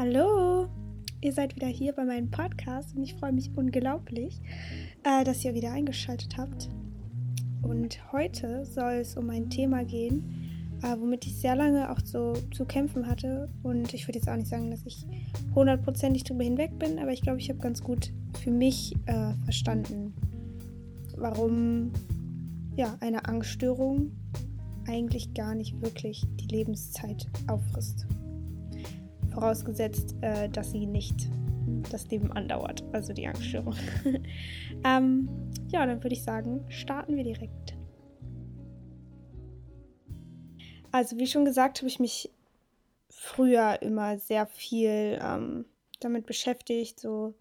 Hallo, 0.00 0.68
ihr 1.20 1.32
seid 1.32 1.56
wieder 1.56 1.66
hier 1.66 1.92
bei 1.92 2.04
meinem 2.04 2.30
Podcast 2.30 2.94
und 2.94 3.02
ich 3.02 3.14
freue 3.14 3.32
mich 3.32 3.50
unglaublich, 3.56 4.40
äh, 5.02 5.24
dass 5.24 5.44
ihr 5.44 5.54
wieder 5.54 5.72
eingeschaltet 5.72 6.36
habt. 6.38 6.70
Und 7.62 7.98
heute 8.12 8.64
soll 8.64 8.92
es 8.92 9.16
um 9.16 9.28
ein 9.28 9.50
Thema 9.50 9.84
gehen, 9.84 10.78
äh, 10.84 10.94
womit 11.00 11.26
ich 11.26 11.34
sehr 11.34 11.56
lange 11.56 11.90
auch 11.90 11.98
so 12.04 12.34
zu 12.54 12.64
kämpfen 12.64 13.08
hatte. 13.08 13.48
Und 13.64 13.92
ich 13.92 14.06
würde 14.06 14.20
jetzt 14.20 14.28
auch 14.28 14.36
nicht 14.36 14.46
sagen, 14.46 14.70
dass 14.70 14.86
ich 14.86 15.04
hundertprozentig 15.56 16.22
drüber 16.22 16.44
hinweg 16.44 16.78
bin, 16.78 17.00
aber 17.00 17.12
ich 17.12 17.22
glaube, 17.22 17.40
ich 17.40 17.48
habe 17.48 17.58
ganz 17.58 17.82
gut 17.82 18.12
für 18.40 18.52
mich 18.52 18.94
äh, 19.06 19.32
verstanden, 19.42 20.14
warum 21.16 21.90
ja, 22.76 22.96
eine 23.00 23.24
Angststörung 23.24 24.12
eigentlich 24.86 25.34
gar 25.34 25.56
nicht 25.56 25.82
wirklich 25.82 26.24
die 26.38 26.54
Lebenszeit 26.54 27.26
auffrisst 27.48 28.06
vorausgesetzt, 29.38 30.16
äh, 30.20 30.48
dass 30.48 30.72
sie 30.72 30.86
nicht 30.86 31.28
das 31.92 32.08
Leben 32.08 32.32
andauert, 32.32 32.82
also 32.92 33.12
die 33.12 33.26
Angststörung. 33.28 33.76
ähm, 34.84 35.28
ja, 35.68 35.86
dann 35.86 36.02
würde 36.02 36.14
ich 36.14 36.24
sagen, 36.24 36.64
starten 36.68 37.14
wir 37.14 37.22
direkt. 37.22 37.76
Also 40.90 41.18
wie 41.18 41.26
schon 41.26 41.44
gesagt, 41.44 41.78
habe 41.78 41.88
ich 41.88 42.00
mich 42.00 42.30
früher 43.10 43.80
immer 43.80 44.18
sehr 44.18 44.46
viel 44.46 45.18
ähm, 45.22 45.66
damit 46.00 46.26
beschäftigt, 46.26 46.98
so 46.98 47.34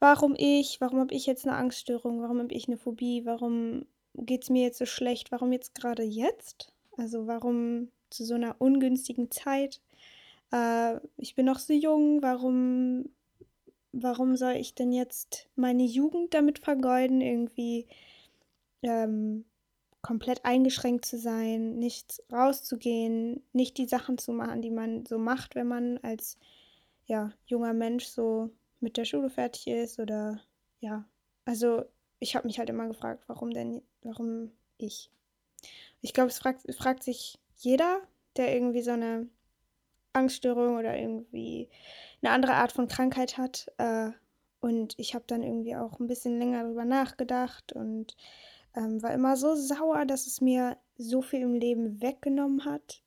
warum 0.00 0.34
ich, 0.36 0.80
warum 0.80 0.98
habe 0.98 1.14
ich 1.14 1.26
jetzt 1.26 1.46
eine 1.46 1.56
Angststörung, 1.56 2.22
warum 2.22 2.40
habe 2.40 2.54
ich 2.54 2.66
eine 2.66 2.76
Phobie, 2.76 3.24
warum 3.24 3.86
geht 4.14 4.44
es 4.44 4.50
mir 4.50 4.64
jetzt 4.64 4.78
so 4.78 4.86
schlecht, 4.86 5.30
warum 5.30 5.52
jetzt 5.52 5.76
gerade 5.76 6.02
jetzt? 6.02 6.72
Also 6.96 7.28
warum 7.28 7.88
zu 8.08 8.24
so 8.24 8.34
einer 8.34 8.56
ungünstigen 8.58 9.30
Zeit? 9.30 9.80
Äh, 10.52 11.00
ich 11.16 11.34
bin 11.34 11.46
noch 11.46 11.58
so 11.58 11.72
jung, 11.72 12.22
warum, 12.22 13.08
warum 13.92 14.36
soll 14.36 14.52
ich 14.52 14.74
denn 14.74 14.92
jetzt 14.92 15.48
meine 15.56 15.84
Jugend 15.84 16.34
damit 16.34 16.58
vergeuden, 16.58 17.20
irgendwie 17.20 17.86
ähm, 18.82 19.44
komplett 20.02 20.44
eingeschränkt 20.44 21.04
zu 21.04 21.18
sein, 21.18 21.78
nicht 21.78 22.22
rauszugehen, 22.32 23.42
nicht 23.52 23.76
die 23.78 23.86
Sachen 23.86 24.18
zu 24.18 24.32
machen, 24.32 24.62
die 24.62 24.70
man 24.70 25.04
so 25.06 25.18
macht, 25.18 25.54
wenn 25.54 25.68
man 25.68 25.98
als 25.98 26.38
ja, 27.06 27.32
junger 27.46 27.74
Mensch 27.74 28.06
so 28.06 28.50
mit 28.80 28.96
der 28.96 29.04
Schule 29.04 29.30
fertig 29.30 29.66
ist 29.66 29.98
oder 29.98 30.40
ja, 30.80 31.04
also 31.44 31.84
ich 32.18 32.36
habe 32.36 32.46
mich 32.46 32.58
halt 32.58 32.70
immer 32.70 32.86
gefragt, 32.86 33.24
warum 33.26 33.50
denn, 33.50 33.82
warum 34.02 34.52
ich? 34.78 35.10
Ich 36.00 36.14
glaube, 36.14 36.30
es 36.30 36.38
fragt, 36.38 36.72
fragt 36.74 37.02
sich 37.02 37.38
jeder, 37.56 38.00
der 38.36 38.54
irgendwie 38.54 38.82
so 38.82 38.92
eine 38.92 39.28
Angststörung 40.12 40.76
oder 40.76 40.96
irgendwie 40.98 41.68
eine 42.22 42.32
andere 42.32 42.54
Art 42.54 42.72
von 42.72 42.88
Krankheit 42.88 43.38
hat. 43.38 43.70
Äh, 43.78 44.10
und 44.60 44.98
ich 44.98 45.14
habe 45.14 45.24
dann 45.26 45.42
irgendwie 45.42 45.76
auch 45.76 45.98
ein 45.98 46.06
bisschen 46.06 46.38
länger 46.38 46.64
darüber 46.64 46.84
nachgedacht 46.84 47.72
und 47.72 48.16
ähm, 48.74 49.02
war 49.02 49.12
immer 49.12 49.36
so 49.36 49.54
sauer, 49.54 50.04
dass 50.04 50.26
es 50.26 50.40
mir 50.40 50.76
so 50.96 51.22
viel 51.22 51.40
im 51.40 51.54
Leben 51.54 52.00
weggenommen 52.02 52.64
hat, 52.64 53.02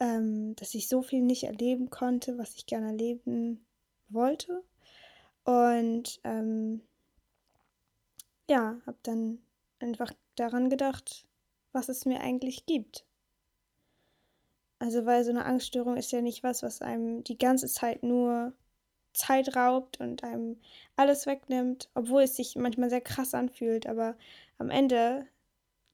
ähm, 0.00 0.56
dass 0.56 0.74
ich 0.74 0.88
so 0.88 1.02
viel 1.02 1.22
nicht 1.22 1.44
erleben 1.44 1.90
konnte, 1.90 2.38
was 2.38 2.56
ich 2.56 2.66
gerne 2.66 2.88
erleben 2.88 3.64
wollte. 4.08 4.62
Und 5.44 6.20
ähm, 6.24 6.80
ja, 8.48 8.78
habe 8.86 8.98
dann 9.02 9.38
einfach 9.78 10.12
daran 10.36 10.70
gedacht, 10.70 11.26
was 11.72 11.88
es 11.88 12.06
mir 12.06 12.20
eigentlich 12.20 12.66
gibt. 12.66 13.04
Also, 14.84 15.06
weil 15.06 15.24
so 15.24 15.30
eine 15.30 15.46
Angststörung 15.46 15.96
ist 15.96 16.12
ja 16.12 16.20
nicht 16.20 16.42
was, 16.42 16.62
was 16.62 16.82
einem 16.82 17.24
die 17.24 17.38
ganze 17.38 17.68
Zeit 17.68 18.02
nur 18.02 18.52
Zeit 19.14 19.56
raubt 19.56 19.98
und 19.98 20.22
einem 20.22 20.60
alles 20.94 21.24
wegnimmt, 21.24 21.88
obwohl 21.94 22.24
es 22.24 22.36
sich 22.36 22.54
manchmal 22.54 22.90
sehr 22.90 23.00
krass 23.00 23.32
anfühlt. 23.32 23.86
Aber 23.86 24.14
am 24.58 24.68
Ende 24.68 25.26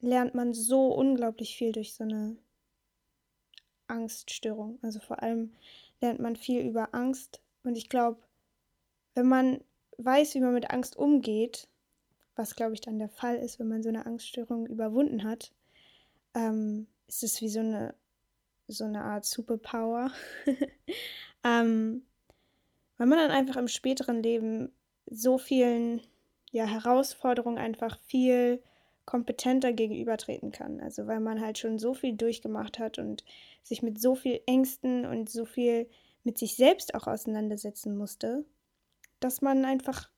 lernt 0.00 0.34
man 0.34 0.54
so 0.54 0.88
unglaublich 0.88 1.56
viel 1.56 1.70
durch 1.70 1.94
so 1.94 2.02
eine 2.02 2.36
Angststörung. 3.86 4.80
Also 4.82 4.98
vor 4.98 5.22
allem 5.22 5.52
lernt 6.00 6.18
man 6.18 6.34
viel 6.34 6.62
über 6.62 6.92
Angst. 6.92 7.40
Und 7.62 7.78
ich 7.78 7.90
glaube, 7.90 8.18
wenn 9.14 9.28
man 9.28 9.60
weiß, 9.98 10.34
wie 10.34 10.40
man 10.40 10.52
mit 10.52 10.68
Angst 10.68 10.96
umgeht, 10.96 11.68
was 12.34 12.56
glaube 12.56 12.74
ich 12.74 12.80
dann 12.80 12.98
der 12.98 13.08
Fall 13.08 13.36
ist, 13.36 13.60
wenn 13.60 13.68
man 13.68 13.84
so 13.84 13.88
eine 13.88 14.04
Angststörung 14.04 14.66
überwunden 14.66 15.22
hat, 15.22 15.52
ähm, 16.34 16.88
ist 17.06 17.22
es 17.22 17.40
wie 17.40 17.48
so 17.48 17.60
eine 17.60 17.94
so 18.70 18.84
eine 18.84 19.02
Art 19.02 19.24
Superpower. 19.24 20.10
ähm, 21.44 22.02
weil 22.96 23.06
man 23.06 23.18
dann 23.18 23.30
einfach 23.30 23.56
im 23.56 23.68
späteren 23.68 24.22
Leben 24.22 24.72
so 25.06 25.38
vielen 25.38 26.02
ja, 26.50 26.66
Herausforderungen 26.66 27.58
einfach 27.58 27.98
viel 28.06 28.62
kompetenter 29.04 29.72
gegenübertreten 29.72 30.52
kann. 30.52 30.80
Also 30.80 31.06
weil 31.06 31.20
man 31.20 31.40
halt 31.40 31.58
schon 31.58 31.78
so 31.78 31.94
viel 31.94 32.14
durchgemacht 32.14 32.78
hat 32.78 32.98
und 32.98 33.24
sich 33.62 33.82
mit 33.82 34.00
so 34.00 34.14
viel 34.14 34.40
Ängsten 34.46 35.04
und 35.06 35.28
so 35.30 35.44
viel 35.44 35.88
mit 36.22 36.38
sich 36.38 36.56
selbst 36.56 36.94
auch 36.94 37.06
auseinandersetzen 37.06 37.96
musste, 37.96 38.44
dass 39.18 39.40
man 39.40 39.64
einfach 39.64 40.10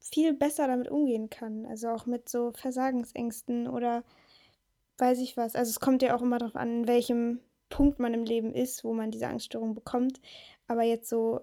viel 0.00 0.34
besser 0.34 0.66
damit 0.66 0.88
umgehen 0.88 1.30
kann. 1.30 1.66
Also 1.66 1.88
auch 1.88 2.06
mit 2.06 2.28
so 2.28 2.52
Versagensängsten 2.52 3.66
oder 3.68 4.04
weiß 4.98 5.18
ich 5.20 5.36
was. 5.36 5.56
Also 5.56 5.70
es 5.70 5.80
kommt 5.80 6.02
ja 6.02 6.16
auch 6.16 6.22
immer 6.22 6.38
darauf 6.38 6.56
an, 6.56 6.80
in 6.80 6.88
welchem 6.88 7.40
Punkt 7.68 7.98
man 7.98 8.14
im 8.14 8.24
Leben 8.24 8.54
ist, 8.54 8.84
wo 8.84 8.92
man 8.92 9.10
diese 9.10 9.26
Angststörung 9.26 9.74
bekommt. 9.74 10.20
Aber 10.66 10.82
jetzt 10.82 11.08
so 11.08 11.40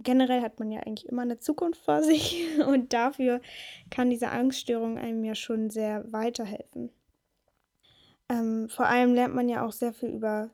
generell 0.00 0.42
hat 0.42 0.58
man 0.58 0.70
ja 0.70 0.80
eigentlich 0.80 1.08
immer 1.08 1.22
eine 1.22 1.38
Zukunft 1.38 1.84
vor 1.84 2.02
sich 2.02 2.46
und 2.66 2.92
dafür 2.92 3.40
kann 3.90 4.10
diese 4.10 4.30
Angststörung 4.30 4.98
einem 4.98 5.24
ja 5.24 5.34
schon 5.34 5.70
sehr 5.70 6.10
weiterhelfen. 6.12 6.90
Ähm, 8.28 8.68
vor 8.68 8.86
allem 8.86 9.14
lernt 9.14 9.34
man 9.34 9.48
ja 9.48 9.64
auch 9.66 9.72
sehr 9.72 9.92
viel 9.92 10.10
über 10.10 10.50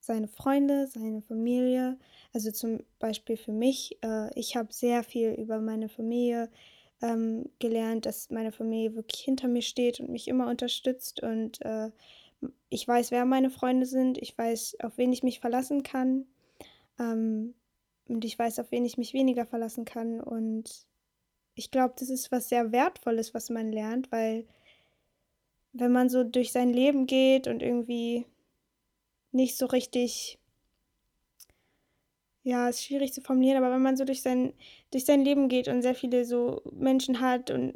seine 0.00 0.28
Freunde, 0.28 0.86
seine 0.86 1.20
Familie. 1.20 1.98
Also 2.32 2.50
zum 2.50 2.80
Beispiel 2.98 3.36
für 3.36 3.52
mich, 3.52 3.98
äh, 4.02 4.32
ich 4.38 4.56
habe 4.56 4.72
sehr 4.72 5.02
viel 5.02 5.32
über 5.32 5.60
meine 5.60 5.88
Familie 5.88 6.50
ähm, 7.02 7.50
gelernt, 7.58 8.06
dass 8.06 8.30
meine 8.30 8.52
Familie 8.52 8.94
wirklich 8.94 9.20
hinter 9.20 9.48
mir 9.48 9.62
steht 9.62 10.00
und 10.00 10.10
mich 10.10 10.28
immer 10.28 10.48
unterstützt. 10.48 11.22
Und 11.22 11.60
äh, 11.62 11.90
ich 12.68 12.86
weiß, 12.86 13.10
wer 13.10 13.24
meine 13.24 13.50
Freunde 13.50 13.86
sind, 13.86 14.18
ich 14.18 14.36
weiß, 14.36 14.78
auf 14.82 14.98
wen 14.98 15.12
ich 15.12 15.22
mich 15.22 15.40
verlassen 15.40 15.82
kann. 15.82 16.26
Ähm, 16.98 17.54
und 18.08 18.24
ich 18.24 18.38
weiß, 18.38 18.58
auf 18.58 18.70
wen 18.70 18.84
ich 18.84 18.96
mich 18.96 19.12
weniger 19.12 19.46
verlassen 19.46 19.84
kann. 19.84 20.20
Und 20.20 20.86
ich 21.54 21.70
glaube, 21.70 21.94
das 21.98 22.08
ist 22.10 22.32
was 22.32 22.48
sehr 22.48 22.72
Wertvolles, 22.72 23.34
was 23.34 23.50
man 23.50 23.70
lernt, 23.70 24.10
weil 24.10 24.46
wenn 25.72 25.92
man 25.92 26.08
so 26.08 26.24
durch 26.24 26.52
sein 26.52 26.72
Leben 26.72 27.06
geht 27.06 27.46
und 27.46 27.62
irgendwie 27.62 28.26
nicht 29.32 29.56
so 29.56 29.66
richtig 29.66 30.38
ja, 32.48 32.68
ist 32.68 32.82
schwierig 32.82 33.12
zu 33.12 33.20
formulieren, 33.20 33.62
aber 33.62 33.74
wenn 33.74 33.82
man 33.82 33.96
so 33.96 34.04
durch 34.04 34.22
sein, 34.22 34.54
durch 34.90 35.04
sein 35.04 35.22
Leben 35.22 35.48
geht 35.48 35.68
und 35.68 35.82
sehr 35.82 35.94
viele 35.94 36.24
so 36.24 36.62
Menschen 36.72 37.20
hat 37.20 37.50
und 37.50 37.74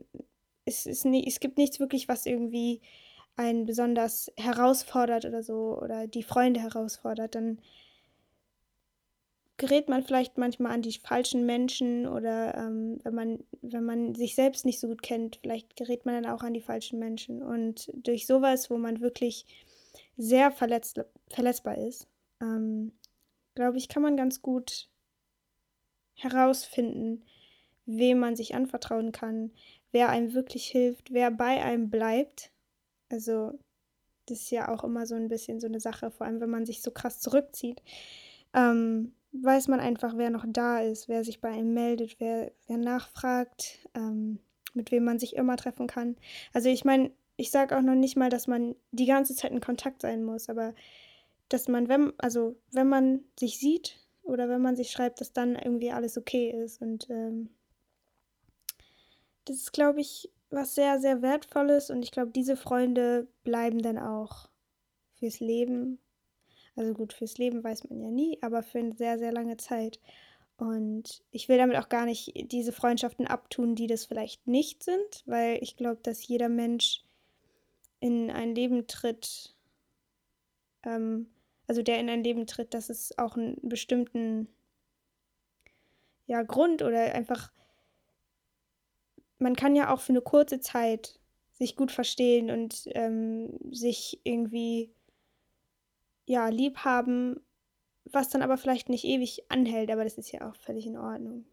es, 0.64 0.86
ist 0.86 1.04
nie, 1.04 1.26
es 1.26 1.40
gibt 1.40 1.58
nichts 1.58 1.78
wirklich, 1.78 2.08
was 2.08 2.24
irgendwie 2.24 2.80
einen 3.36 3.66
besonders 3.66 4.32
herausfordert 4.36 5.26
oder 5.26 5.42
so 5.42 5.78
oder 5.78 6.06
die 6.06 6.22
Freunde 6.22 6.60
herausfordert, 6.60 7.34
dann 7.34 7.60
gerät 9.58 9.90
man 9.90 10.02
vielleicht 10.02 10.38
manchmal 10.38 10.72
an 10.72 10.82
die 10.82 10.92
falschen 10.92 11.44
Menschen 11.44 12.06
oder 12.06 12.54
ähm, 12.56 12.98
wenn 13.02 13.14
man 13.14 13.38
wenn 13.60 13.84
man 13.84 14.14
sich 14.14 14.34
selbst 14.34 14.64
nicht 14.64 14.80
so 14.80 14.88
gut 14.88 15.02
kennt, 15.02 15.36
vielleicht 15.42 15.76
gerät 15.76 16.06
man 16.06 16.14
dann 16.14 16.32
auch 16.32 16.42
an 16.42 16.54
die 16.54 16.62
falschen 16.62 16.98
Menschen. 16.98 17.42
Und 17.42 17.90
durch 17.94 18.26
sowas, 18.26 18.70
wo 18.70 18.78
man 18.78 19.00
wirklich 19.00 19.46
sehr 20.16 20.50
verletzt, 20.50 21.00
verletzbar 21.28 21.78
ist, 21.78 22.08
ähm, 22.40 22.92
glaube 23.54 23.78
ich, 23.78 23.88
kann 23.88 24.02
man 24.02 24.16
ganz 24.16 24.42
gut 24.42 24.88
herausfinden, 26.14 27.24
wem 27.86 28.18
man 28.18 28.36
sich 28.36 28.54
anvertrauen 28.54 29.12
kann, 29.12 29.52
wer 29.90 30.08
einem 30.08 30.34
wirklich 30.34 30.66
hilft, 30.66 31.12
wer 31.12 31.30
bei 31.30 31.62
einem 31.62 31.90
bleibt. 31.90 32.50
Also, 33.08 33.52
das 34.26 34.42
ist 34.42 34.50
ja 34.50 34.72
auch 34.72 34.84
immer 34.84 35.06
so 35.06 35.14
ein 35.14 35.28
bisschen 35.28 35.60
so 35.60 35.66
eine 35.66 35.80
Sache, 35.80 36.10
vor 36.10 36.26
allem 36.26 36.40
wenn 36.40 36.50
man 36.50 36.66
sich 36.66 36.80
so 36.82 36.90
krass 36.90 37.20
zurückzieht. 37.20 37.82
Ähm, 38.54 39.14
weiß 39.32 39.68
man 39.68 39.80
einfach, 39.80 40.16
wer 40.16 40.30
noch 40.30 40.44
da 40.46 40.80
ist, 40.80 41.08
wer 41.08 41.24
sich 41.24 41.40
bei 41.40 41.48
einem 41.50 41.72
meldet, 41.72 42.20
wer, 42.20 42.52
wer 42.66 42.76
nachfragt, 42.76 43.88
ähm, 43.94 44.38
mit 44.74 44.90
wem 44.90 45.04
man 45.04 45.18
sich 45.18 45.36
immer 45.36 45.56
treffen 45.56 45.86
kann. 45.86 46.16
Also 46.52 46.68
ich 46.68 46.84
meine, 46.84 47.10
ich 47.36 47.50
sage 47.50 47.76
auch 47.76 47.82
noch 47.82 47.94
nicht 47.94 48.16
mal, 48.16 48.28
dass 48.28 48.46
man 48.46 48.74
die 48.92 49.06
ganze 49.06 49.34
Zeit 49.34 49.50
in 49.52 49.60
Kontakt 49.60 50.02
sein 50.02 50.22
muss, 50.22 50.48
aber 50.48 50.74
dass 51.48 51.68
man, 51.68 51.88
wenn, 51.88 52.12
also 52.18 52.56
wenn 52.70 52.88
man 52.88 53.24
sich 53.38 53.58
sieht 53.58 53.98
oder 54.22 54.48
wenn 54.48 54.62
man 54.62 54.76
sich 54.76 54.90
schreibt, 54.90 55.20
dass 55.20 55.32
dann 55.32 55.56
irgendwie 55.56 55.90
alles 55.90 56.16
okay 56.16 56.50
ist. 56.50 56.80
Und 56.80 57.08
ähm, 57.10 57.50
das 59.44 59.56
ist, 59.56 59.72
glaube 59.72 60.00
ich, 60.00 60.30
was 60.50 60.74
sehr, 60.74 61.00
sehr 61.00 61.22
Wertvolles. 61.22 61.90
Und 61.90 62.02
ich 62.02 62.10
glaube, 62.10 62.30
diese 62.30 62.56
Freunde 62.56 63.26
bleiben 63.44 63.80
dann 63.80 63.98
auch 63.98 64.48
fürs 65.14 65.40
Leben. 65.40 65.98
Also 66.76 66.94
gut, 66.94 67.12
fürs 67.12 67.38
Leben 67.38 67.62
weiß 67.62 67.88
man 67.90 68.00
ja 68.00 68.10
nie, 68.10 68.38
aber 68.40 68.62
für 68.62 68.78
eine 68.78 68.94
sehr, 68.94 69.18
sehr 69.18 69.32
lange 69.32 69.56
Zeit. 69.56 70.00
Und 70.56 71.24
ich 71.30 71.48
will 71.48 71.58
damit 71.58 71.76
auch 71.76 71.88
gar 71.88 72.06
nicht 72.06 72.32
diese 72.52 72.72
Freundschaften 72.72 73.26
abtun, 73.26 73.74
die 73.74 73.88
das 73.88 74.06
vielleicht 74.06 74.46
nicht 74.46 74.82
sind, 74.84 75.22
weil 75.26 75.58
ich 75.60 75.76
glaube, 75.76 76.00
dass 76.02 76.26
jeder 76.26 76.48
Mensch 76.48 77.04
in 78.00 78.30
ein 78.30 78.54
Leben 78.54 78.86
tritt, 78.86 79.54
ähm, 80.84 81.28
also 81.66 81.82
der 81.82 81.98
in 82.00 82.10
ein 82.10 82.24
Leben 82.24 82.46
tritt, 82.46 82.74
dass 82.74 82.90
es 82.90 83.16
auch 83.18 83.36
einen 83.36 83.56
bestimmten 83.62 84.48
ja, 86.26 86.42
Grund 86.42 86.82
oder 86.82 87.14
einfach, 87.14 87.52
man 89.38 89.56
kann 89.56 89.76
ja 89.76 89.92
auch 89.92 90.00
für 90.00 90.12
eine 90.12 90.22
kurze 90.22 90.60
Zeit 90.60 91.18
sich 91.52 91.76
gut 91.76 91.92
verstehen 91.92 92.50
und 92.50 92.82
ähm, 92.86 93.58
sich 93.70 94.20
irgendwie 94.24 94.92
ja, 96.26 96.48
lieb 96.48 96.78
haben, 96.78 97.40
was 98.04 98.30
dann 98.30 98.42
aber 98.42 98.56
vielleicht 98.56 98.88
nicht 98.88 99.04
ewig 99.04 99.50
anhält, 99.50 99.90
aber 99.90 100.04
das 100.04 100.18
ist 100.18 100.32
ja 100.32 100.48
auch 100.48 100.56
völlig 100.56 100.86
in 100.86 100.96
Ordnung. 100.96 101.44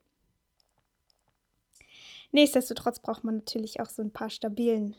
Nichtsdestotrotz 2.32 3.00
braucht 3.00 3.24
man 3.24 3.38
natürlich 3.38 3.80
auch 3.80 3.90
so 3.90 4.02
ein 4.02 4.12
paar 4.12 4.30
Stabilen 4.30 4.96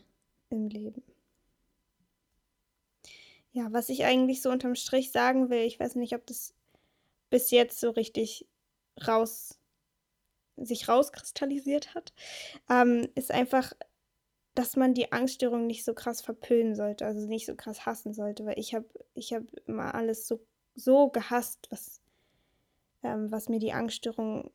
im 0.49 0.67
Leben. 0.67 1.01
Ja, 3.53 3.67
was 3.71 3.89
ich 3.89 4.05
eigentlich 4.05 4.41
so 4.41 4.49
unterm 4.49 4.75
Strich 4.75 5.11
sagen 5.11 5.49
will, 5.49 5.63
ich 5.65 5.79
weiß 5.79 5.95
nicht, 5.95 6.13
ob 6.15 6.25
das 6.25 6.53
bis 7.29 7.51
jetzt 7.51 7.79
so 7.79 7.91
richtig 7.91 8.47
raus 9.07 9.57
sich 10.57 10.87
rauskristallisiert 10.87 11.95
hat, 11.95 12.13
ähm, 12.69 13.09
ist 13.15 13.31
einfach, 13.31 13.73
dass 14.55 14.75
man 14.75 14.93
die 14.93 15.11
Angststörung 15.11 15.67
nicht 15.67 15.85
so 15.85 15.93
krass 15.93 16.21
verpönen 16.21 16.75
sollte, 16.75 17.05
also 17.05 17.27
nicht 17.27 17.45
so 17.45 17.55
krass 17.55 17.85
hassen 17.85 18.13
sollte, 18.13 18.45
weil 18.45 18.59
ich 18.59 18.75
habe 18.75 18.85
ich 19.15 19.33
hab 19.33 19.43
immer 19.67 19.95
alles 19.95 20.27
so, 20.27 20.41
so 20.75 21.09
gehasst, 21.09 21.67
was, 21.71 22.01
ähm, 23.03 23.31
was 23.31 23.49
mir 23.49 23.59
die 23.59 23.73
Angststörung 23.73 24.51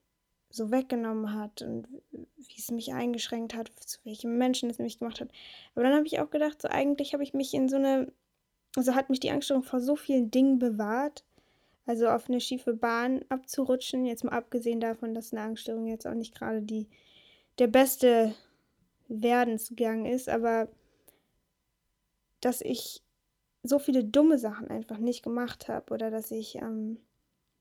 so 0.51 0.71
weggenommen 0.71 1.35
hat 1.35 1.63
und 1.63 1.89
wie 2.13 2.59
es 2.59 2.71
mich 2.71 2.93
eingeschränkt 2.95 3.55
hat, 3.55 3.71
zu 3.81 3.99
welchen 4.05 4.39
Menschen 4.39 4.71
es 4.71 4.79
mich 4.79 4.99
gemacht 4.99 5.21
hat. 5.21 5.31
Aber 5.75 5.85
dann 5.85 5.95
habe 5.95 6.07
ich 6.07 6.21
auch 6.21 6.31
gedacht, 6.31 6.63
so 6.63 6.69
eigentlich 6.69 7.13
habe 7.15 7.23
ich 7.25 7.35
mich 7.35 7.53
in 7.55 7.69
so 7.69 7.77
eine, 7.77 8.13
also 8.77 8.95
hat 8.95 9.11
mich 9.11 9.21
die 9.21 9.31
Angststörung 9.31 9.65
vor 9.65 9.81
so 9.81 9.97
vielen 9.97 10.31
Dingen 10.31 10.59
bewahrt, 10.59 11.25
also 11.87 12.09
auf 12.09 12.29
eine 12.29 12.41
schiefe 12.41 12.75
Bahn 12.75 13.25
abzurutschen, 13.29 14.05
jetzt 14.05 14.23
mal 14.23 14.33
abgesehen 14.33 14.81
davon, 14.81 15.15
dass 15.15 15.33
eine 15.33 15.43
Angststörung 15.43 15.87
jetzt 15.87 16.07
auch 16.07 16.15
nicht 16.15 16.35
gerade 16.35 16.63
die, 16.63 16.87
der 17.59 17.69
beste 17.69 18.35
Werdensgang 19.09 20.05
ist, 20.05 20.29
aber 20.29 20.69
dass 22.41 22.61
ich 22.61 23.03
so 23.63 23.79
viele 23.79 24.05
dumme 24.05 24.39
Sachen 24.39 24.69
einfach 24.69 24.99
nicht 24.99 25.23
gemacht 25.23 25.69
habe 25.69 25.93
oder 25.95 26.11
dass 26.11 26.31
ich 26.31 26.57
ähm, 26.57 26.99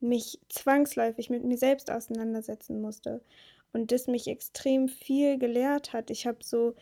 mich 0.00 0.38
zwangsläufig 0.48 1.30
mit 1.30 1.44
mir 1.44 1.56
selbst 1.56 1.90
auseinandersetzen 1.90 2.80
musste 2.80 3.22
und 3.72 3.90
das 3.90 4.06
mich 4.06 4.28
extrem 4.28 4.88
viel 4.88 5.38
gelehrt 5.38 5.92
hat. 5.92 6.10
Ich 6.10 6.26
habe 6.26 6.38
so 6.42 6.74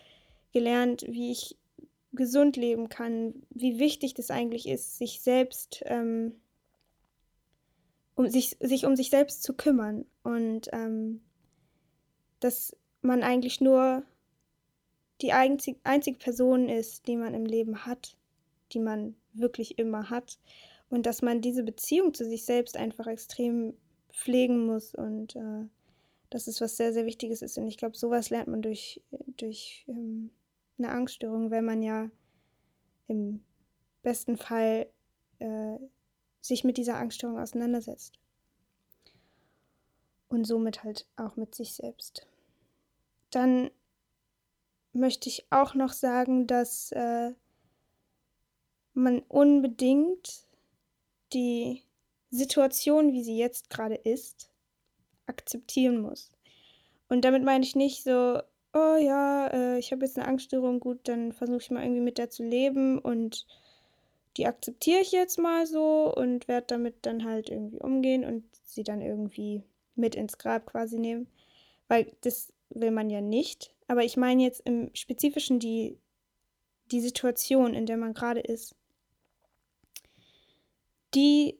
gelernt, 0.52 1.04
wie 1.08 1.30
ich 1.30 1.56
gesund 2.14 2.56
leben 2.56 2.88
kann, 2.88 3.34
wie 3.50 3.78
wichtig 3.78 4.14
das 4.14 4.30
eigentlich 4.30 4.68
ist, 4.68 4.98
sich 4.98 5.20
selbst 5.20 5.82
ähm, 5.86 6.34
um 8.14 8.28
sich, 8.28 8.56
sich 8.60 8.86
um 8.86 8.96
sich 8.96 9.10
selbst 9.10 9.42
zu 9.42 9.54
kümmern 9.54 10.06
und 10.22 10.68
ähm, 10.72 11.20
dass 12.40 12.76
man 13.02 13.22
eigentlich 13.22 13.60
nur 13.60 14.04
die 15.20 15.32
einzig, 15.32 15.78
einzige 15.84 16.18
Person 16.18 16.68
ist, 16.68 17.06
die 17.06 17.16
man 17.16 17.34
im 17.34 17.46
Leben 17.46 17.86
hat, 17.86 18.16
die 18.72 18.80
man 18.80 19.16
wirklich 19.32 19.78
immer 19.78 20.10
hat 20.10 20.38
und 20.90 21.06
dass 21.06 21.22
man 21.22 21.40
diese 21.40 21.62
Beziehung 21.62 22.14
zu 22.14 22.24
sich 22.24 22.44
selbst 22.44 22.76
einfach 22.76 23.06
extrem 23.06 23.74
pflegen 24.12 24.66
muss 24.66 24.94
und 24.94 25.36
äh, 25.36 25.66
dass 26.30 26.46
es 26.46 26.60
was 26.60 26.76
sehr, 26.76 26.92
sehr 26.92 27.06
Wichtiges 27.06 27.42
ist. 27.42 27.58
Und 27.58 27.66
ich 27.66 27.76
glaube, 27.76 27.96
sowas 27.96 28.30
lernt 28.30 28.48
man 28.48 28.62
durch, 28.62 29.00
durch 29.36 29.84
ähm, 29.88 30.30
eine 30.78 30.90
Angststörung, 30.90 31.50
wenn 31.50 31.64
man 31.64 31.82
ja 31.82 32.10
im 33.06 33.44
besten 34.02 34.36
Fall 34.36 34.86
äh, 35.38 35.78
sich 36.40 36.64
mit 36.64 36.76
dieser 36.76 36.96
Angststörung 36.96 37.38
auseinandersetzt. 37.38 38.18
Und 40.28 40.44
somit 40.46 40.82
halt 40.82 41.06
auch 41.16 41.36
mit 41.36 41.54
sich 41.54 41.74
selbst. 41.74 42.26
Dann 43.30 43.70
möchte 44.92 45.28
ich 45.28 45.46
auch 45.50 45.74
noch 45.74 45.92
sagen, 45.92 46.46
dass 46.46 46.92
äh, 46.92 47.32
man 48.94 49.20
unbedingt 49.20 50.46
die 51.32 51.82
Situation, 52.30 53.12
wie 53.12 53.22
sie 53.22 53.36
jetzt 53.36 53.70
gerade 53.70 53.94
ist, 53.96 54.50
akzeptieren 55.26 56.00
muss. 56.00 56.30
Und 57.08 57.24
damit 57.24 57.44
meine 57.44 57.64
ich 57.64 57.76
nicht 57.76 58.02
so, 58.02 58.40
oh 58.74 58.96
ja, 58.96 59.46
äh, 59.48 59.78
ich 59.78 59.92
habe 59.92 60.04
jetzt 60.04 60.18
eine 60.18 60.28
Angststörung, 60.28 60.80
gut, 60.80 61.00
dann 61.04 61.32
versuche 61.32 61.58
ich 61.58 61.70
mal 61.70 61.82
irgendwie 61.82 62.02
mit 62.02 62.18
der 62.18 62.30
zu 62.30 62.42
leben 62.42 62.98
und 62.98 63.46
die 64.36 64.46
akzeptiere 64.46 65.00
ich 65.00 65.12
jetzt 65.12 65.38
mal 65.38 65.64
so 65.66 66.12
und 66.14 66.48
werde 66.48 66.66
damit 66.66 66.96
dann 67.02 67.24
halt 67.24 67.50
irgendwie 67.50 67.78
umgehen 67.78 68.24
und 68.24 68.44
sie 68.64 68.82
dann 68.82 69.00
irgendwie 69.00 69.62
mit 69.94 70.16
ins 70.16 70.38
Grab 70.38 70.66
quasi 70.66 70.98
nehmen. 70.98 71.28
Weil 71.86 72.12
das 72.22 72.52
will 72.70 72.90
man 72.90 73.10
ja 73.10 73.20
nicht. 73.20 73.72
Aber 73.86 74.02
ich 74.02 74.16
meine 74.16 74.42
jetzt 74.42 74.62
im 74.64 74.90
Spezifischen 74.94 75.60
die, 75.60 75.98
die 76.90 77.00
Situation, 77.00 77.74
in 77.74 77.86
der 77.86 77.96
man 77.96 78.12
gerade 78.12 78.40
ist. 78.40 78.74
Die 81.14 81.58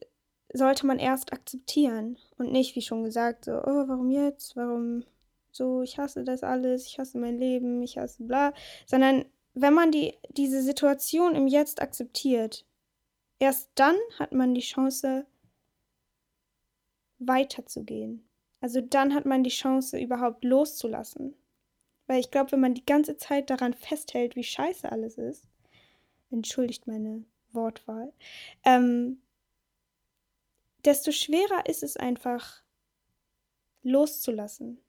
sollte 0.51 0.85
man 0.85 0.99
erst 0.99 1.31
akzeptieren 1.31 2.17
und 2.37 2.51
nicht, 2.51 2.75
wie 2.75 2.81
schon 2.81 3.03
gesagt, 3.03 3.45
so, 3.45 3.53
oh, 3.53 3.87
warum 3.87 4.11
jetzt? 4.11 4.57
Warum 4.57 5.05
so, 5.55 5.81
ich 5.81 5.97
hasse 5.97 6.25
das 6.25 6.43
alles, 6.43 6.85
ich 6.85 6.99
hasse 6.99 7.17
mein 7.17 7.37
Leben, 7.37 7.81
ich 7.81 7.97
hasse 7.97 8.23
bla, 8.23 8.53
sondern 8.85 9.23
wenn 9.53 9.73
man 9.73 9.89
die, 9.89 10.13
diese 10.31 10.61
Situation 10.61 11.33
im 11.33 11.47
Jetzt 11.47 11.81
akzeptiert, 11.81 12.65
erst 13.39 13.69
dann 13.75 13.95
hat 14.19 14.33
man 14.33 14.53
die 14.53 14.61
Chance, 14.61 15.25
weiterzugehen. 17.19 18.27
Also 18.59 18.81
dann 18.81 19.13
hat 19.13 19.25
man 19.25 19.43
die 19.43 19.49
Chance, 19.49 19.97
überhaupt 19.97 20.43
loszulassen. 20.43 21.33
Weil 22.07 22.19
ich 22.19 22.31
glaube, 22.31 22.51
wenn 22.51 22.59
man 22.59 22.73
die 22.73 22.85
ganze 22.85 23.15
Zeit 23.15 23.49
daran 23.49 23.73
festhält, 23.73 24.35
wie 24.35 24.43
scheiße 24.43 24.91
alles 24.91 25.17
ist, 25.17 25.47
entschuldigt 26.31 26.85
meine 26.85 27.23
Wortwahl, 27.53 28.11
ähm, 28.65 29.21
desto 30.83 31.13
schwerer 31.13 31.65
ist 31.67 31.81
es 31.81 31.95
einfach, 31.95 32.61
loszulassen. 33.83 34.81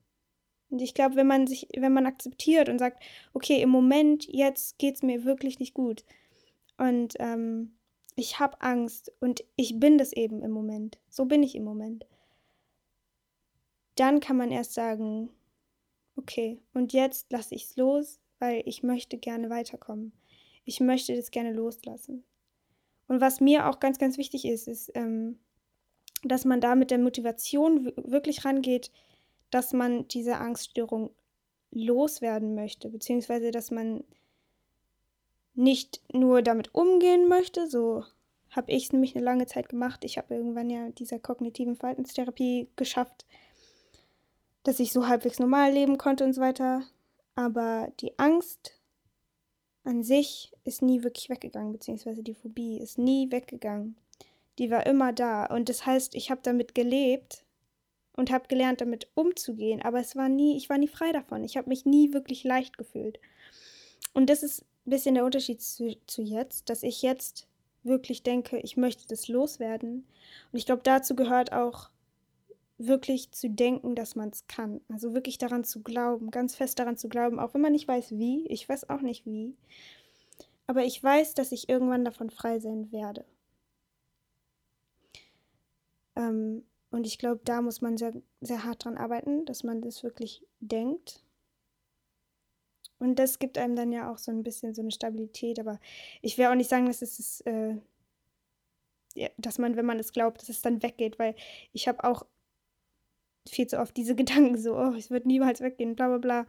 Und 0.71 0.83
ich 0.83 0.95
glaube, 0.95 1.17
wenn 1.17 1.27
man 1.27 1.47
sich, 1.47 1.69
wenn 1.77 1.93
man 1.93 2.07
akzeptiert 2.07 2.69
und 2.69 2.79
sagt, 2.79 3.03
okay, 3.35 3.63
im 3.63 3.71
Moment, 3.71 4.27
jetzt 4.27 4.79
geht 4.79 4.97
es 4.97 5.03
mir 5.03 5.25
wirklich 5.25 5.61
nicht 5.61 5.75
gut. 5.75 6.05
Und 6.77 7.15
ähm, 7.19 7.77
ich 8.17 8.41
habe 8.41 8.61
Angst 8.61 9.13
und 9.21 9.45
ich 9.57 9.79
bin 9.79 9.99
das 9.99 10.13
eben 10.13 10.43
im 10.43 10.51
Moment. 10.51 10.99
So 11.09 11.27
bin 11.27 11.43
ich 11.43 11.55
im 11.55 11.65
Moment. 11.65 12.07
Dann 13.95 14.21
kann 14.21 14.37
man 14.37 14.51
erst 14.51 14.75
sagen, 14.75 15.31
okay, 16.17 16.61
und 16.75 16.93
jetzt 16.93 17.31
lasse 17.31 17.55
ich 17.55 17.65
es 17.65 17.77
los, 17.77 18.21
weil 18.39 18.63
ich 18.67 18.83
möchte 18.83 19.19
gerne 19.19 19.51
weiterkommen. 19.51 20.13
Ich 20.65 20.81
möchte 20.81 21.15
das 21.15 21.31
gerne 21.31 21.53
loslassen. 21.53 22.25
Und 23.09 23.21
was 23.21 23.41
mir 23.41 23.69
auch 23.69 23.79
ganz, 23.79 23.99
ganz 23.99 24.19
wichtig 24.19 24.45
ist, 24.47 24.67
ist, 24.67 24.91
ähm, 24.95 25.39
dass 26.25 26.45
man 26.45 26.61
da 26.61 26.75
mit 26.75 26.91
der 26.91 26.99
Motivation 26.99 27.93
wirklich 27.97 28.45
rangeht, 28.45 28.91
dass 29.57 29.73
man 29.73 30.07
diese 30.09 30.37
Angststörung 30.37 31.15
loswerden 31.71 32.55
möchte, 32.55 32.91
beziehungsweise 32.91 33.51
dass 33.53 33.71
man 33.71 34.05
nicht 35.55 36.03
nur 36.13 36.43
damit 36.43 36.75
umgehen 36.75 37.27
möchte, 37.27 37.71
so 37.71 38.05
habe 38.51 38.71
ich 38.71 38.85
es 38.85 38.93
nämlich 38.93 39.17
eine 39.17 39.25
lange 39.25 39.47
Zeit 39.47 39.71
gemacht. 39.71 40.05
Ich 40.05 40.19
habe 40.19 40.35
irgendwann 40.35 40.69
ja 40.69 40.91
dieser 40.91 41.19
kognitiven 41.19 41.75
Verhaltenstherapie 41.75 42.69
geschafft, 42.77 43.25
dass 44.63 44.79
ich 44.79 44.93
so 44.93 45.09
halbwegs 45.09 45.39
normal 45.39 45.73
leben 45.73 45.97
konnte 45.97 46.25
und 46.25 46.35
so 46.35 46.43
weiter. 46.43 46.83
Aber 47.35 47.91
die 48.01 48.19
Angst 48.19 48.79
an 49.85 50.03
sich 50.03 50.53
ist 50.65 50.83
nie 50.83 51.03
wirklich 51.03 51.31
weggegangen, 51.31 51.73
beziehungsweise 51.73 52.23
die 52.23 52.35
Phobie 52.35 52.77
ist 52.77 52.99
nie 52.99 53.31
weggegangen. 53.31 53.97
Die 54.59 54.71
war 54.71 54.85
immer 54.85 55.15
da. 55.15 55.47
Und 55.47 55.71
das 55.71 55.87
heißt, 55.87 56.15
ich 56.15 56.31
habe 56.31 56.43
damit 56.43 56.75
gelebt 56.75 57.46
und 58.17 58.31
habe 58.31 58.49
gelernt, 58.49 58.81
damit 58.81 59.09
umzugehen. 59.15 59.83
Aber 59.83 60.01
es 60.01 60.17
war 60.17 60.29
nie, 60.29 60.57
ich 60.57 60.69
war 60.69 60.79
nie 60.79 60.89
frei 60.89 61.13
davon. 61.13 61.45
Ich 61.45 61.57
habe 61.57 61.69
mich 61.69 61.85
nie 61.85 62.13
wirklich 62.13 62.43
leicht 62.45 62.79
gefühlt. 62.79 63.21
Und 64.15 64.31
das 64.31 64.43
ist 64.43 64.63
ein 64.87 64.91
bisschen 64.91 65.15
der 65.15 65.25
Unterschied 65.25 65.61
zu, 65.61 65.97
zu 66.07 66.23
jetzt, 66.23 66.71
dass 66.71 66.83
ich 66.83 67.03
jetzt 67.03 67.47
wirklich 67.83 68.23
denke, 68.23 68.59
ich 68.59 68.77
möchte 68.77 69.07
das 69.07 69.29
loswerden. 69.29 70.07
Und 70.53 70.59
ich 70.59 70.67
glaube, 70.67 70.83
dazu 70.83 71.15
gehört 71.15 71.53
auch 71.53 71.91
wirklich 72.79 73.33
zu 73.33 73.49
denken, 73.49 73.95
dass 73.95 74.17
man 74.17 74.31
es 74.31 74.47
kann. 74.49 74.81
Also 74.89 75.15
wirklich 75.15 75.39
daran 75.39 75.65
zu 75.65 75.83
glauben, 75.83 76.31
ganz 76.31 76.57
fest 76.57 76.79
daran 76.79 76.97
zu 76.97 77.09
glauben, 77.09 77.39
auch 77.39 77.55
wenn 77.55 77.61
man 77.61 77.73
nicht 77.73 77.89
weiß 77.89 78.13
wie. 78.19 78.47
Ich 78.49 78.69
weiß 78.69 78.91
auch 78.91 79.01
nicht 79.01 79.25
wie. 79.27 79.55
Aber 80.67 80.85
ich 80.85 81.03
weiß, 81.03 81.35
dass 81.35 81.53
ich 81.53 81.69
irgendwann 81.69 82.05
davon 82.05 82.31
frei 82.31 82.59
sein 82.59 82.91
werde. 82.93 83.25
Ähm, 86.17 86.65
und 86.97 87.07
ich 87.07 87.19
glaube, 87.19 87.43
da 87.45 87.61
muss 87.61 87.83
man 87.83 87.99
sehr, 87.99 88.15
sehr 88.41 88.65
hart 88.65 88.87
dran 88.87 88.97
arbeiten, 88.97 89.45
dass 89.45 89.63
man 89.65 89.83
das 89.83 90.03
wirklich 90.03 90.43
denkt. 90.61 91.23
Und 92.99 93.19
das 93.19 93.39
gibt 93.39 93.59
einem 93.59 93.77
dann 93.77 93.93
ja 93.93 94.11
auch 94.11 94.17
so 94.17 94.33
ein 94.33 94.43
bisschen 94.43 94.73
so 94.73 94.81
eine 94.81 94.91
Stabilität. 94.91 95.61
Aber 95.61 95.79
ich 96.23 96.39
will 96.39 96.47
auch 96.47 96.55
nicht 96.55 96.71
sagen, 96.71 96.87
dass 96.87 97.03
es 97.03 97.19
ist, 97.19 97.47
äh, 97.47 97.77
ja, 99.15 99.29
dass 99.37 99.59
man, 99.59 99.77
wenn 99.77 99.85
man 99.85 99.99
es 99.99 100.13
glaubt, 100.13 100.41
dass 100.41 100.49
es 100.49 100.63
dann 100.63 100.83
weggeht, 100.83 101.19
weil 101.19 101.35
ich 101.75 101.87
habe 101.87 102.03
auch 102.03 102.25
viel 103.47 103.67
zu 103.67 103.79
oft 103.79 103.95
diese 103.95 104.15
Gedanken 104.17 104.57
so, 104.57 104.75
oh, 104.75 104.95
es 104.95 105.11
wird 105.11 105.27
niemals 105.27 105.61
weggehen, 105.61 105.97
bla 105.97 106.09
bla 106.09 106.17
bla. 106.17 106.47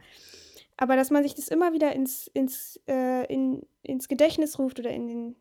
Aber 0.78 0.96
dass 0.96 1.10
man 1.10 1.24
sich 1.24 1.34
das 1.34 1.48
immer 1.48 1.74
wieder 1.74 1.92
ins, 1.94 2.26
ins, 2.28 2.80
äh, 2.88 3.26
in, 3.30 3.66
ins 3.82 4.08
Gedächtnis 4.08 4.58
ruft 4.58 4.78
oder 4.78 4.92
in 4.92 5.08
den 5.08 5.36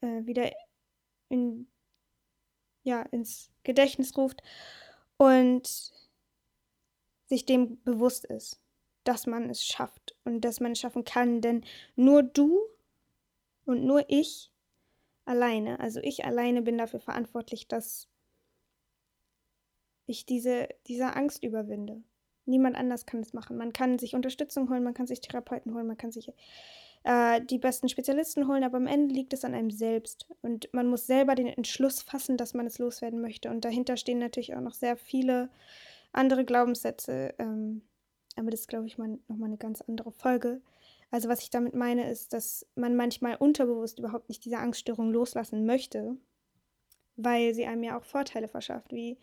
äh, 0.00 0.26
wieder 0.26 0.50
in, 1.28 1.68
ja, 2.90 3.02
ins 3.02 3.50
Gedächtnis 3.62 4.16
ruft 4.16 4.42
und 5.16 5.92
sich 7.26 7.46
dem 7.46 7.82
bewusst 7.84 8.24
ist, 8.24 8.60
dass 9.04 9.26
man 9.26 9.48
es 9.48 9.64
schafft 9.64 10.16
und 10.24 10.40
dass 10.40 10.60
man 10.60 10.72
es 10.72 10.80
schaffen 10.80 11.04
kann. 11.04 11.40
Denn 11.40 11.64
nur 11.94 12.22
du 12.22 12.60
und 13.64 13.84
nur 13.84 14.04
ich 14.08 14.50
alleine, 15.24 15.78
also 15.78 16.00
ich 16.00 16.24
alleine 16.24 16.62
bin 16.62 16.76
dafür 16.76 17.00
verantwortlich, 17.00 17.68
dass 17.68 18.08
ich 20.06 20.26
diese, 20.26 20.68
diese 20.88 21.14
Angst 21.14 21.44
überwinde. 21.44 22.02
Niemand 22.46 22.76
anders 22.76 23.06
kann 23.06 23.20
es 23.20 23.32
machen. 23.32 23.56
Man 23.56 23.72
kann 23.72 24.00
sich 24.00 24.16
Unterstützung 24.16 24.68
holen, 24.68 24.82
man 24.82 24.94
kann 24.94 25.06
sich 25.06 25.20
Therapeuten 25.20 25.72
holen, 25.72 25.86
man 25.86 25.96
kann 25.96 26.10
sich 26.10 26.32
äh, 27.04 27.40
die 27.40 27.58
besten 27.58 27.88
Spezialisten 27.88 28.46
holen, 28.46 28.64
aber 28.64 28.76
am 28.76 28.86
Ende 28.86 29.14
liegt 29.14 29.32
es 29.32 29.44
an 29.44 29.54
einem 29.54 29.70
selbst. 29.70 30.26
Und 30.42 30.68
man 30.72 30.86
muss 30.86 31.06
selber 31.06 31.34
den 31.34 31.46
Entschluss 31.46 32.02
fassen, 32.02 32.36
dass 32.36 32.54
man 32.54 32.66
es 32.66 32.78
loswerden 32.78 33.20
möchte. 33.20 33.50
Und 33.50 33.64
dahinter 33.64 33.96
stehen 33.96 34.18
natürlich 34.18 34.54
auch 34.54 34.60
noch 34.60 34.74
sehr 34.74 34.96
viele 34.96 35.50
andere 36.12 36.44
Glaubenssätze. 36.44 37.34
Ähm, 37.38 37.82
aber 38.36 38.50
das 38.50 38.60
ist, 38.60 38.68
glaube 38.68 38.86
ich, 38.86 38.98
mal, 38.98 39.18
nochmal 39.28 39.48
eine 39.48 39.58
ganz 39.58 39.80
andere 39.82 40.12
Folge. 40.12 40.60
Also 41.10 41.28
was 41.28 41.42
ich 41.42 41.50
damit 41.50 41.74
meine, 41.74 42.08
ist, 42.10 42.32
dass 42.32 42.66
man 42.76 42.96
manchmal 42.96 43.36
unterbewusst 43.36 43.98
überhaupt 43.98 44.28
nicht 44.28 44.44
diese 44.44 44.58
Angststörung 44.58 45.10
loslassen 45.10 45.66
möchte, 45.66 46.16
weil 47.16 47.54
sie 47.54 47.66
einem 47.66 47.82
ja 47.82 47.98
auch 47.98 48.04
Vorteile 48.04 48.46
verschafft, 48.46 48.92
wie 48.92 49.18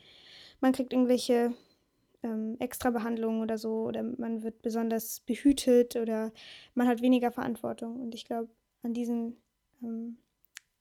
man 0.60 0.74
kriegt 0.74 0.92
irgendwelche 0.92 1.54
ähm, 2.24 2.58
Extrabehandlungen 2.60 3.42
oder 3.42 3.58
so, 3.58 3.84
oder 3.84 4.04
man 4.04 4.44
wird 4.44 4.62
besonders 4.62 5.20
behütet 5.22 5.96
oder 5.96 6.32
man 6.74 6.88
hat 6.88 7.02
weniger 7.02 7.32
Verantwortung. 7.32 8.02
Und 8.02 8.16
ich 8.16 8.26
glaube, 8.26 8.50
an 8.84 8.94
diesen 8.94 9.38
ähm, 9.82 10.18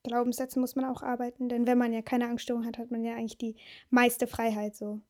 Glaubenssätzen 0.02 0.60
muss 0.60 0.76
man 0.76 0.84
auch 0.84 1.02
arbeiten, 1.02 1.48
denn 1.48 1.66
wenn 1.66 1.78
man 1.78 1.92
ja 1.92 2.02
keine 2.02 2.28
Angststörung 2.28 2.64
hat, 2.64 2.78
hat 2.78 2.90
man 2.90 3.04
ja 3.04 3.14
eigentlich 3.14 3.38
die 3.38 3.56
meiste 3.90 4.26
Freiheit 4.26 4.76
so. 4.76 5.00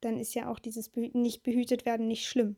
Dann 0.00 0.18
ist 0.18 0.34
ja 0.34 0.50
auch 0.50 0.58
dieses 0.58 0.88
Behü 0.88 1.10
nicht 1.12 1.42
behütet 1.42 1.84
werden 1.84 2.06
nicht 2.06 2.26
schlimm. 2.26 2.56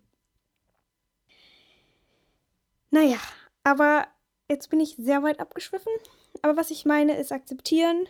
Naja, 2.90 3.18
aber 3.64 4.06
jetzt 4.48 4.68
bin 4.68 4.80
ich 4.80 4.96
sehr 4.96 5.22
weit 5.22 5.40
abgeschwiffen. 5.40 5.92
Aber 6.42 6.56
was 6.56 6.70
ich 6.70 6.84
meine, 6.84 7.16
ist 7.16 7.32
akzeptieren, 7.32 8.06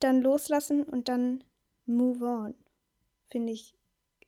dann 0.00 0.20
loslassen 0.20 0.82
und 0.82 1.08
dann 1.08 1.44
move 1.86 2.24
on. 2.24 2.54
Finde 3.30 3.52
ich 3.52 3.74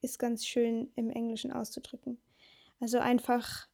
ist 0.04 0.18
ganz 0.18 0.46
schön 0.46 0.92
im 0.94 1.10
Englischen 1.10 1.52
auszudrücken. 1.52 2.18
Also 2.80 2.98
einfach 2.98 3.68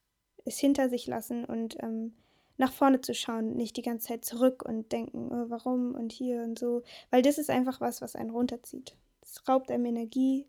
es 0.45 0.57
hinter 0.57 0.89
sich 0.89 1.05
lassen 1.07 1.45
und 1.45 1.77
ähm, 1.83 2.13
nach 2.57 2.71
vorne 2.71 3.01
zu 3.01 3.13
schauen, 3.13 3.55
nicht 3.55 3.77
die 3.77 3.81
ganze 3.81 4.07
Zeit 4.07 4.25
zurück 4.25 4.63
und 4.63 4.91
denken, 4.91 5.31
oh, 5.31 5.49
warum 5.49 5.95
und 5.95 6.11
hier 6.11 6.43
und 6.43 6.57
so, 6.57 6.83
weil 7.09 7.21
das 7.21 7.37
ist 7.37 7.49
einfach 7.49 7.81
was, 7.81 8.01
was 8.01 8.15
einen 8.15 8.29
runterzieht. 8.29 8.95
Es 9.21 9.47
raubt 9.47 9.71
einem 9.71 9.85
Energie, 9.85 10.47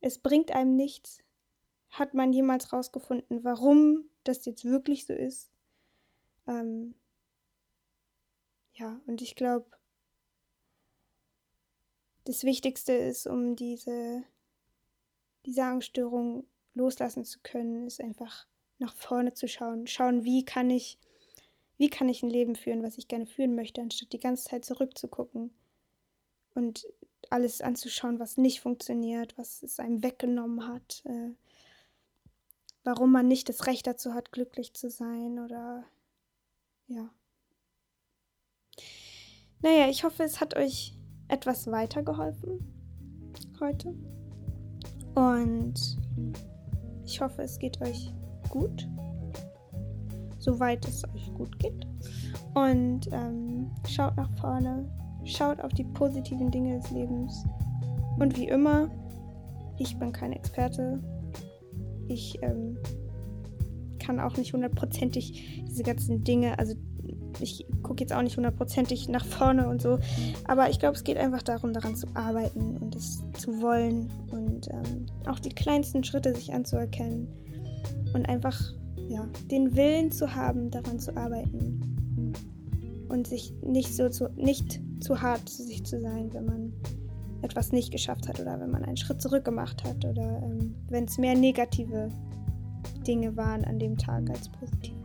es 0.00 0.18
bringt 0.18 0.52
einem 0.52 0.76
nichts. 0.76 1.18
Hat 1.90 2.14
man 2.14 2.32
jemals 2.32 2.72
rausgefunden, 2.72 3.44
warum 3.44 4.08
das 4.24 4.44
jetzt 4.44 4.64
wirklich 4.64 5.06
so 5.06 5.12
ist? 5.12 5.50
Ähm, 6.46 6.94
ja, 8.74 9.00
und 9.06 9.22
ich 9.22 9.34
glaube, 9.34 9.66
das 12.24 12.44
Wichtigste 12.44 12.92
ist, 12.92 13.26
um 13.26 13.56
diese 13.56 14.22
diese 15.48 15.64
Angststörung 15.64 16.46
loslassen 16.74 17.24
zu 17.24 17.38
können, 17.42 17.86
ist 17.86 18.02
einfach 18.02 18.46
nach 18.78 18.94
vorne 18.94 19.32
zu 19.32 19.48
schauen. 19.48 19.86
Schauen, 19.86 20.22
wie 20.22 20.44
kann 20.44 20.68
ich, 20.68 20.98
wie 21.78 21.88
kann 21.88 22.10
ich 22.10 22.22
ein 22.22 22.28
Leben 22.28 22.54
führen, 22.54 22.82
was 22.82 22.98
ich 22.98 23.08
gerne 23.08 23.26
führen 23.26 23.54
möchte, 23.54 23.80
anstatt 23.80 24.12
die 24.12 24.20
ganze 24.20 24.44
Zeit 24.44 24.66
zurückzugucken 24.66 25.50
und 26.54 26.86
alles 27.30 27.62
anzuschauen, 27.62 28.20
was 28.20 28.36
nicht 28.36 28.60
funktioniert, 28.60 29.38
was 29.38 29.62
es 29.62 29.80
einem 29.80 30.02
weggenommen 30.02 30.68
hat, 30.68 31.02
äh, 31.06 31.30
warum 32.84 33.10
man 33.10 33.26
nicht 33.26 33.48
das 33.48 33.66
Recht 33.66 33.86
dazu 33.86 34.12
hat, 34.12 34.32
glücklich 34.32 34.74
zu 34.74 34.90
sein 34.90 35.38
oder 35.38 35.84
ja. 36.88 37.10
Naja, 39.60 39.88
ich 39.88 40.04
hoffe, 40.04 40.24
es 40.24 40.40
hat 40.40 40.56
euch 40.56 40.94
etwas 41.26 41.68
weitergeholfen 41.68 42.74
heute. 43.60 43.94
Und 45.18 45.98
ich 47.04 47.20
hoffe, 47.20 47.42
es 47.42 47.58
geht 47.58 47.80
euch 47.80 48.14
gut, 48.50 48.88
soweit 50.38 50.86
es 50.86 51.02
euch 51.12 51.34
gut 51.34 51.58
geht. 51.58 51.84
Und 52.54 53.08
ähm, 53.10 53.68
schaut 53.88 54.16
nach 54.16 54.30
vorne, 54.38 54.88
schaut 55.24 55.60
auf 55.60 55.72
die 55.72 55.82
positiven 55.82 56.52
Dinge 56.52 56.78
des 56.78 56.92
Lebens. 56.92 57.44
Und 58.20 58.36
wie 58.36 58.46
immer, 58.46 58.88
ich 59.78 59.98
bin 59.98 60.12
kein 60.12 60.32
Experte. 60.32 61.02
Ich 62.06 62.38
ähm, 62.42 62.78
kann 63.98 64.20
auch 64.20 64.36
nicht 64.36 64.52
hundertprozentig 64.52 65.64
diese 65.68 65.82
ganzen 65.82 66.22
Dinge, 66.22 66.56
also 66.60 66.74
ich 67.40 67.66
gucke 67.82 68.02
jetzt 68.02 68.12
auch 68.12 68.22
nicht 68.22 68.36
hundertprozentig 68.36 69.08
nach 69.08 69.24
vorne 69.24 69.68
und 69.68 69.82
so, 69.82 69.98
aber 70.44 70.70
ich 70.70 70.78
glaube, 70.78 70.96
es 70.96 71.04
geht 71.04 71.16
einfach 71.16 71.42
darum, 71.42 71.72
daran 71.72 71.96
zu 71.96 72.06
arbeiten 72.14 72.76
zu 73.38 73.60
wollen 73.62 74.10
und 74.30 74.68
ähm, 74.68 75.06
auch 75.26 75.38
die 75.38 75.54
kleinsten 75.54 76.04
Schritte 76.04 76.34
sich 76.34 76.52
anzuerkennen 76.52 77.28
und 78.14 78.28
einfach 78.28 78.60
ja, 79.08 79.26
den 79.50 79.74
Willen 79.76 80.10
zu 80.10 80.34
haben, 80.34 80.70
daran 80.70 80.98
zu 80.98 81.16
arbeiten 81.16 81.80
und 83.08 83.26
sich 83.26 83.54
nicht 83.62 83.94
so 83.94 84.08
zu, 84.08 84.28
nicht 84.36 84.80
zu 85.00 85.20
hart 85.20 85.48
zu 85.48 85.62
sich 85.62 85.84
zu 85.84 86.00
sein, 86.00 86.32
wenn 86.32 86.44
man 86.44 86.72
etwas 87.42 87.72
nicht 87.72 87.92
geschafft 87.92 88.28
hat 88.28 88.40
oder 88.40 88.60
wenn 88.60 88.70
man 88.70 88.84
einen 88.84 88.96
Schritt 88.96 89.22
zurück 89.22 89.44
gemacht 89.44 89.84
hat 89.84 90.04
oder 90.04 90.42
ähm, 90.42 90.74
wenn 90.88 91.04
es 91.04 91.18
mehr 91.18 91.34
negative 91.34 92.08
Dinge 93.06 93.36
waren 93.36 93.64
an 93.64 93.78
dem 93.78 93.96
Tag 93.96 94.28
als 94.30 94.48
positive. 94.48 94.96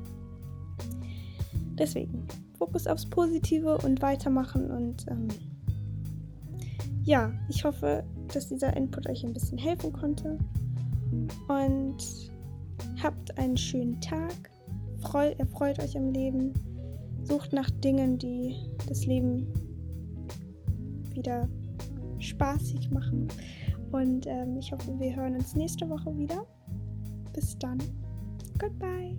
Deswegen 1.77 2.27
Fokus 2.57 2.87
aufs 2.87 3.05
Positive 3.05 3.77
und 3.79 4.01
weitermachen 4.01 4.71
und 4.71 5.05
ähm, 5.09 5.27
ja, 7.03 7.31
ich 7.49 7.63
hoffe, 7.63 8.03
dass 8.33 8.47
dieser 8.47 8.75
Input 8.75 9.09
euch 9.09 9.23
ein 9.23 9.33
bisschen 9.33 9.57
helfen 9.57 9.91
konnte 9.91 10.37
und 11.47 11.97
habt 13.01 13.37
einen 13.37 13.57
schönen 13.57 13.99
Tag. 14.01 14.49
Freu, 15.01 15.33
erfreut 15.37 15.79
euch 15.79 15.97
am 15.97 16.11
Leben. 16.11 16.53
Sucht 17.23 17.53
nach 17.53 17.69
Dingen, 17.69 18.17
die 18.17 18.55
das 18.87 19.05
Leben 19.05 19.47
wieder 21.13 21.47
spaßig 22.19 22.89
machen. 22.91 23.27
Und 23.91 24.25
ähm, 24.27 24.57
ich 24.57 24.71
hoffe, 24.71 24.97
wir 24.99 25.15
hören 25.15 25.35
uns 25.35 25.55
nächste 25.55 25.89
Woche 25.89 26.15
wieder. 26.17 26.45
Bis 27.33 27.57
dann. 27.59 27.77
Goodbye. 28.57 29.15